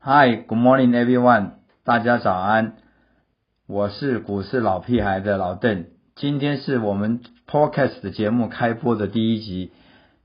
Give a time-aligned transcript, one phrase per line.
[0.00, 1.54] Hi, good morning, everyone.
[1.82, 2.74] 大家早安，
[3.66, 5.86] 我是股市老屁孩的老邓。
[6.14, 9.72] 今天是我们 Podcast 的节目开播的第一集，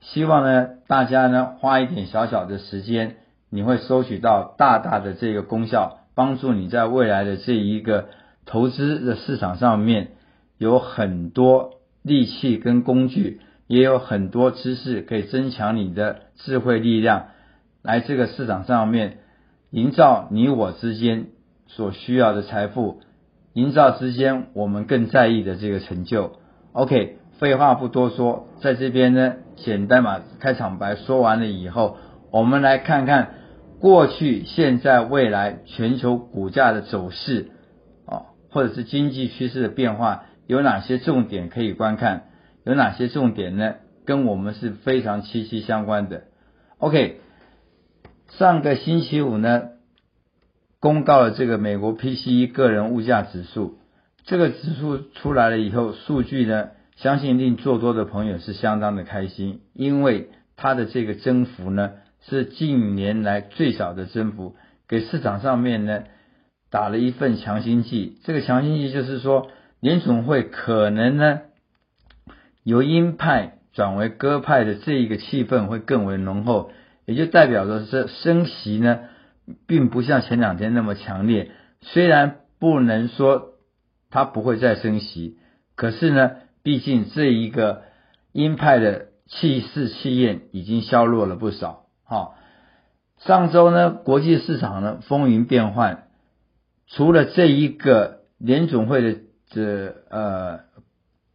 [0.00, 3.16] 希望呢大家呢花一点小小的时间，
[3.50, 8.06] 你会收取到大大的这个功效，帮助你在未来的这一个
[8.46, 10.12] 投资的市场上面
[10.56, 17.26] 有很多利器跟工具，也有很多知识可以增强你的智慧力量，
[17.82, 19.18] 来这个市场上面
[19.74, 21.26] 营造你我之间。
[21.66, 23.00] 所需要的财富，
[23.54, 26.34] 营造之间我们更在意的这个成就。
[26.72, 31.96] OK，废话不多说，在这边呢，简单把开场白说完了以后，
[32.30, 33.30] 我们来看看
[33.80, 37.48] 过去、现在、未来全球股价的走势
[38.06, 42.26] 啊，或者是经济趋势的变化，有哪些重点可以观看？
[42.64, 43.76] 有哪些重点呢？
[44.04, 46.24] 跟我们是非常息息相关的。
[46.78, 47.20] OK，
[48.28, 49.70] 上个星期五呢？
[50.80, 53.78] 公告了这个美国 PCE 个人物价指数，
[54.24, 61.92] 这个指数出来了以后，数据呢，相信令做多的朋友是相当的开心，因为它的这个增幅呢
[62.28, 64.56] 是近年来最小的增幅，
[64.86, 66.02] 给市场上面呢
[66.70, 68.18] 打了一份强心剂。
[68.24, 69.48] 这个强心剂就是说，
[69.80, 71.40] 联总会可能呢
[72.62, 76.72] 由鹰派转为鸽派的这一个气氛会更为浓厚，
[77.06, 79.00] 也就代表着是升息呢。
[79.66, 81.50] 并不像前两天那么强烈，
[81.82, 83.52] 虽然不能说
[84.08, 85.36] 它不会再升息，
[85.76, 86.30] 可是呢，
[86.62, 87.82] 毕竟这一个
[88.32, 91.84] 鹰派的气势气焰已经削弱了不少。
[92.04, 92.36] 好，
[93.18, 96.04] 上周呢，国际市场呢风云变幻，
[96.86, 100.60] 除了这一个联总会的这呃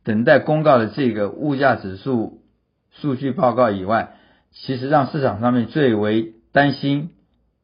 [0.04, 2.42] 等待公告的这个物价指数
[2.90, 4.16] 数据报告以外，
[4.52, 7.10] 其实让市场上面最为担心。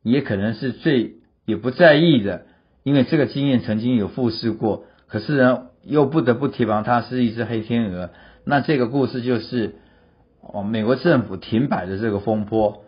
[0.07, 1.15] 也可能是最
[1.47, 2.45] 也不在意的，
[2.83, 8.11] 因为这个经验曾经有复试过，可是呢又不得不提防它是一只黑天鹅。
[8.45, 9.77] 那这个故事就是
[10.41, 12.83] 哦，美国政府停摆的这个风波。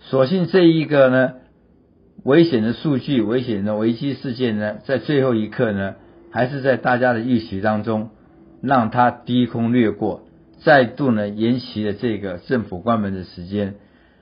[0.00, 1.34] 所幸这一个呢
[2.24, 5.94] 危险的数据、危险的危机事件呢，在最后一刻呢，
[6.32, 8.10] 还是在大家的预期当中，
[8.60, 10.25] 让它低空掠过，
[10.62, 13.74] 再度呢延期了这个政府关门的时间。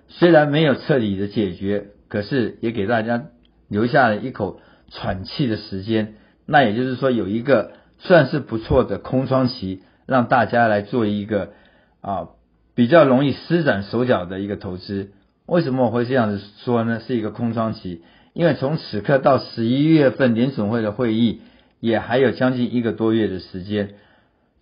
[0.09, 1.87] 虽然没有彻底的解决。
[2.07, 3.25] 可是也给大家
[3.69, 6.15] 留下了一口喘气的时间，
[6.47, 11.55] 那也就是说有一个算是不错的空窗期，让大家来做一个
[12.01, 12.29] 啊
[12.77, 15.11] 比较容易施展手脚的一个投资。
[15.47, 17.01] 为什么我会这样子说呢？
[17.05, 18.03] 是一个空窗期，
[18.33, 21.41] 因为从此刻到十一月份联总会的会议
[21.81, 23.95] 也还有将近一个多月的时间，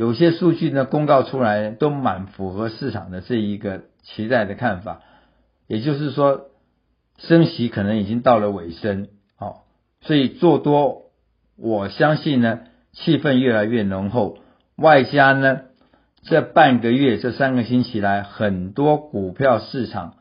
[0.03, 5.01] 有些数据呢公告出来都蛮符合市场的这一个期待的看法，
[5.67, 6.49] 也就是说。
[7.19, 9.65] 升息可能已经到了尾声，好，
[10.01, 11.03] 所以做多，
[11.57, 12.61] 我相信呢，
[12.93, 14.39] 气氛越来越浓厚。
[14.75, 15.61] 外加呢，
[16.23, 20.17] 这半个月、这三个星期来，很多股票市场，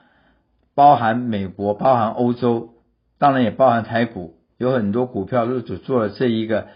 [0.75, 2.75] 包含美国、包含欧洲，
[3.17, 6.67] 当然也包含台股，有很多股票入主做了这一个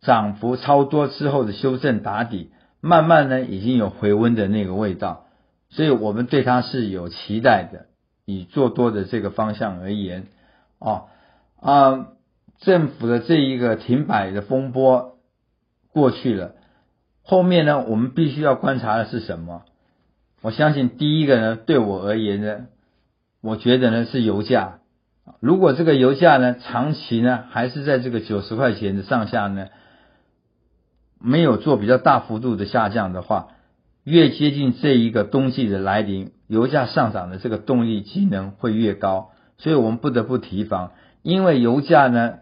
[0.00, 5.26] 涨幅超多之后的修正打底，慢慢呢已经有回温的那个味道，
[5.70, 7.86] 所以我们对它是有期待的。
[8.28, 10.26] 以做多的这个方向而言，
[10.80, 11.04] 啊
[11.60, 12.08] 啊，
[12.58, 15.18] 政府的这一个停摆的风波
[15.92, 16.56] 过去了，
[17.22, 19.62] 后面呢，我们必须要观察的是什么？
[20.42, 22.66] 我相信第一个呢，对我而言呢，
[23.42, 24.80] 我觉得呢是油价。
[25.38, 29.68] 如果这个油价呢长期呢还是在这个九十块钱的上下呢，
[31.26, 33.48] 没有做比较大幅度的下降的话。
[34.04, 40.92] 越接近这一个冬季的来临，油价上涨的这个动力机能会越高，所以我们不得不提防，
[41.22, 42.34] 因为油价呢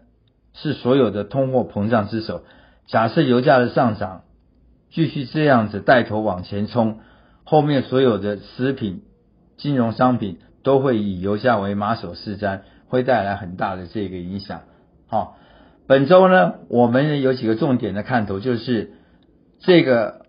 [0.53, 2.43] 是所有的通货膨胀之首。
[2.85, 4.21] 假设油价的上涨
[4.91, 6.99] 继续这样子带头往前冲，
[7.43, 9.01] 后面所有的食品、
[9.57, 12.59] 金融商品都会以油价为马首是瞻，
[12.89, 14.61] 会带来很大的这个影响。
[15.07, 15.37] 好，
[15.87, 18.93] 本周呢，我们有几个重点的看头，就是
[19.59, 20.23] 这个。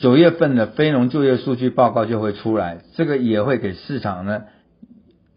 [0.00, 4.44] 九月份的非农就业数据报告就会出来，这个也会给市场呢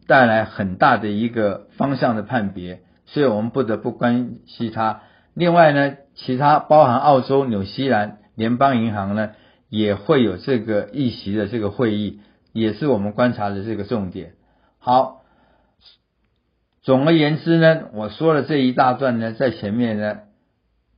[0.06, 5.02] 带来很大的一个方向的判别，所以我们不得不关心它。
[5.34, 9.32] 另外呢，其他包含澳洲、纽西兰联邦银行呢
[9.68, 12.20] 也会有这个议席的这个会议，
[12.54, 14.34] 也是我们观察的这个重点。
[14.78, 15.21] 好，
[16.82, 20.20] 总而言之呢，我说了这一大段呢，在前面呢。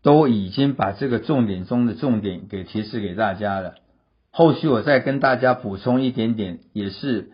[0.05, 3.75] 都已经把这个重点中的重点给提示给大家了，
[4.31, 7.29] 后续我再跟大家补充一点点，也是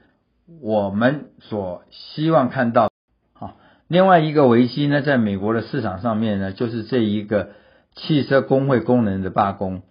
[0.61, 2.91] 我们所希望看到。
[3.33, 3.57] 好，
[3.87, 7.53] 另外一个危机呢，在美国的市场上面呢，就是这一个
[7.95, 9.81] 汽车工会工人的罢工。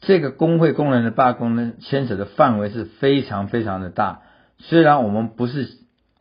[0.00, 4.22] 这个工会工人的罢工呢，牵扯的范围是非常非常的大。
[4.58, 5.68] 虽然我们不是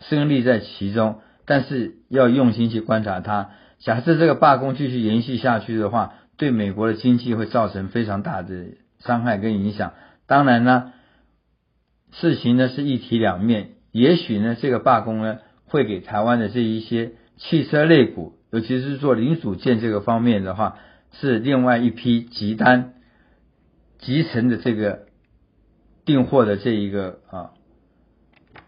[0.02, 3.52] 胜利在其中，但是要用心去观察它。
[3.80, 9.94] 假设这个罢工继续延续下去的话，对美国的经济会造成非常大的伤害跟影响。
[10.28, 10.94] 当然呢，
[12.12, 13.72] 事情呢是一体两面。
[13.92, 20.80] 也许呢，这个罢工呢，会给台湾的这一些汽车类股，尤其是做零组件这个方面的话，
[21.14, 22.94] 是另外一批急单、
[24.00, 25.06] 集成的这个
[26.06, 27.52] 订货的这一个啊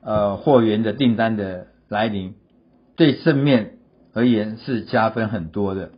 [0.01, 2.35] 呃货源的订单的来临，
[2.97, 3.77] 对正面
[4.13, 5.91] 而言是加分很多的。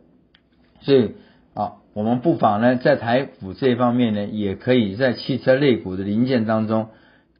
[0.82, 1.14] 所以
[1.54, 6.90] 啊，我们不妨呢，在台股这方面呢，也可以在汽车类股的零件当中，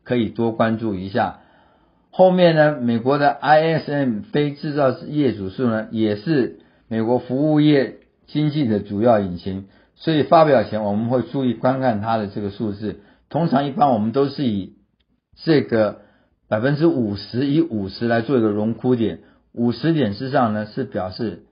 [0.02, 1.40] 可以多关注一下。
[2.10, 6.58] 后面呢，美国的 ISM 非制造业指数呢，也是
[6.88, 13.00] 美国服务业经济的主要引擎，所以发表前我们会注意观看它的这个数字。
[13.28, 14.74] 通常一般我们都是以
[15.44, 16.00] 这个
[16.48, 19.20] 百分之五十以五十来做一个荣枯点，
[19.52, 21.44] 五十点之上呢是表示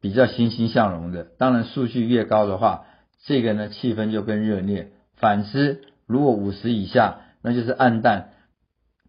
[0.00, 1.24] 比较欣欣向荣的。
[1.24, 2.84] 当然数据越高的话，
[3.24, 4.92] 这个呢气氛就更热烈。
[5.16, 8.30] 反之，如果五十以下，那就是暗淡。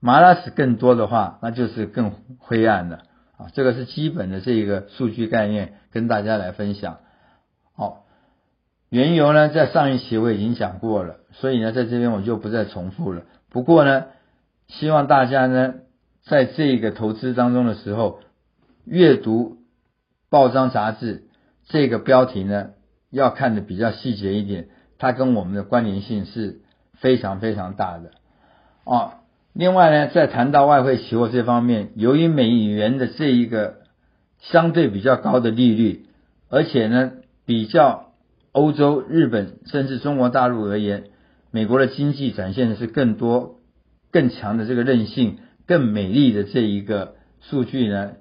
[0.01, 3.03] 马拉斯更多的话，那就是更灰暗的
[3.37, 3.47] 啊。
[3.53, 6.97] 这个是基本的这个数据概念，跟大家来分享。
[7.73, 8.05] 好，
[8.89, 13.21] 原油呢，在上一期我已经讲过了，所以呢，在这边我就不再重复了。
[13.49, 14.07] 不过呢，
[14.67, 15.75] 希望大家呢，
[16.25, 18.19] 在这个投资当中的时候，
[18.85, 19.57] 阅读
[20.29, 21.23] 报章杂志
[21.67, 22.71] 这个标题呢，
[23.09, 26.61] 要看的比较细节一点，它跟我们的关联性是
[26.99, 28.11] 非常非常大的
[28.85, 29.17] 啊。
[29.53, 33.79] 另外呢，在谈到外汇期货这方面，由于美元的这一个
[34.39, 36.05] 相对比较高的利率，
[36.49, 37.11] 而且呢，
[37.45, 38.13] 比较
[38.53, 41.05] 欧洲、日本甚至中国大陆而言，
[41.51, 43.59] 美国的经济展现的是更多、
[44.11, 45.39] 更强的这个韧性、
[45.71, 48.15] 更美丽的这一个数据呢，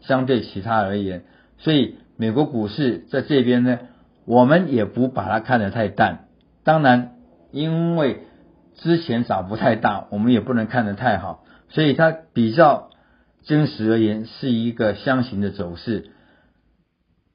[0.00, 1.22] 相对其他而言，
[1.58, 3.78] 所以美国股市在这边呢，
[4.24, 6.26] 我们也不把它看得太淡。
[6.64, 7.12] 当然，
[7.52, 8.24] 因为
[8.74, 12.90] 之前涨幅太大，我们也不能看得太好，所以它比较
[13.44, 16.10] 真实而言是一个箱型的走势。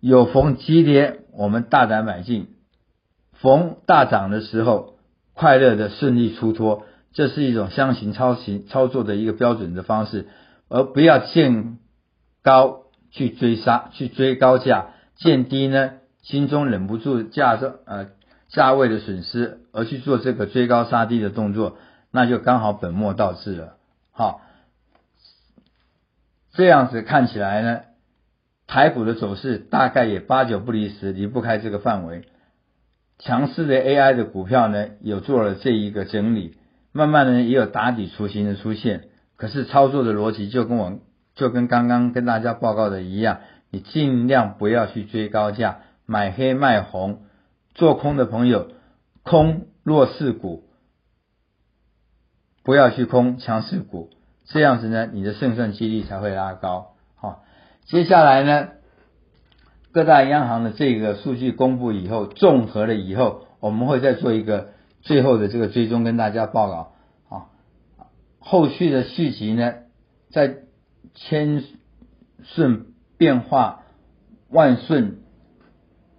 [0.01, 2.47] 有逢急跌，我们大胆买进；
[3.31, 4.97] 逢大涨的时候，
[5.33, 6.83] 快乐的顺利出脱。
[7.13, 10.27] 这是一种箱型操行操作的一个标准的方式，
[10.67, 11.77] 而不要见
[12.41, 18.07] 高去追杀，去追高价；见低呢，心中忍不住价呃。
[18.49, 21.77] 价位的损失而去做这个追高杀低的动作，
[22.11, 23.77] 那就刚好本末倒置了。
[24.11, 24.41] 好，
[26.51, 27.81] 这样子看起来呢，
[28.67, 32.25] 台股的走势大概也八九不离十，离不开这个范围。
[33.17, 36.55] 强势的 AI 的股票呢，有做了这一个整理，
[36.93, 39.09] 慢慢的也有打底雏形的出现。
[39.35, 40.99] 可是操作的逻辑就跟我
[41.35, 47.23] 就跟刚刚跟大家报告的一样，你尽量不要去追高价，买黑卖红。
[47.75, 48.67] 做空的朋友，
[49.23, 50.65] 空弱势股，
[52.63, 54.11] 不要去空强势股，
[54.45, 56.93] 这样子呢，你的胜算几率才会拉高。
[57.15, 57.43] 好，
[57.85, 58.67] 接下来呢，
[59.91, 64.69] 各大央行的这个数据公布以后，综合了以后，我们会再做一个
[65.01, 66.92] 最后的这个追踪，跟大家报告。
[68.43, 69.73] 后续的续集呢，
[70.29, 70.57] 在
[71.15, 71.63] 千
[72.43, 73.83] 顺变化
[74.49, 75.17] 万顺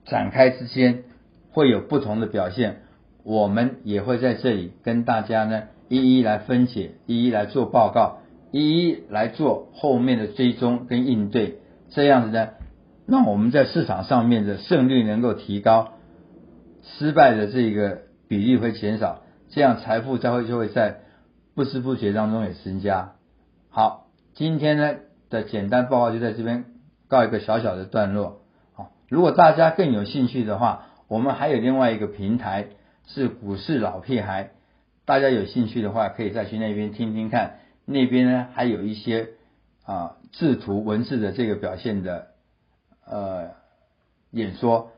[0.04, 1.04] 展开之间。
[1.56, 2.80] 会有不同的表现，
[3.22, 8.18] 我们也会在这里跟大家呢一一来分解，一一来做报告，
[8.50, 11.58] 一一来做后面的追踪跟应对，
[11.90, 12.48] 这样子呢，
[13.06, 15.92] 让我们在市场上面的胜率能够提高，
[16.82, 21.02] 失败的这个比例会减少，这样财富才会就会在
[21.54, 23.12] 不知不觉当中也增加。
[23.70, 24.94] 好，今天呢
[25.30, 26.64] 的简单报告就在这边
[27.08, 28.40] 告一个小小的段落。
[28.72, 30.86] 好，如果大家更有兴趣的话。
[31.06, 32.68] 我们还有另外一个平台
[33.06, 34.52] 是股市老屁孩，
[35.04, 37.58] 大家有兴趣的话，可以再去那边听听看。
[37.84, 39.28] 那边呢还有一些
[39.84, 42.28] 啊制图文字的这个表现的
[43.06, 43.50] 呃
[44.30, 44.92] 演说，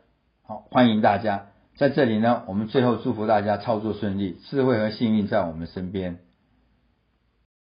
[0.45, 2.45] 好欢迎大家在这里呢。
[2.47, 6.19] 我们最后祝福大家操作顺利，智慧和幸运在我们身边。